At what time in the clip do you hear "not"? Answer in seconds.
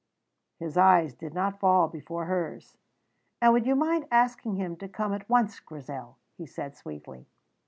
1.35-1.59